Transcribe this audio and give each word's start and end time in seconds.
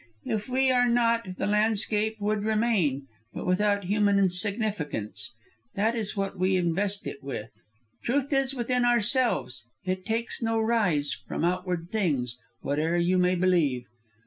If 0.25 0.49
we 0.49 0.71
were 0.73 0.87
not, 0.89 1.37
the 1.37 1.45
landscape 1.45 2.17
would 2.19 2.43
remain, 2.43 3.05
but 3.35 3.45
without 3.45 3.83
human 3.83 4.31
significance. 4.31 5.35
That 5.75 5.93
is 5.95 6.17
what 6.17 6.39
we 6.39 6.55
invest 6.57 7.05
it 7.05 7.21
with. 7.21 7.51
"'Truth 8.01 8.33
is 8.33 8.55
within 8.55 8.83
ourselves; 8.83 9.63
it 9.85 10.03
takes 10.03 10.41
no 10.41 10.59
rise 10.59 11.13
From 11.27 11.45
outward 11.45 11.89
things, 11.91 12.39
whate'er 12.63 12.97
you 12.97 13.19
may 13.19 13.35
believe.'" 13.35 13.85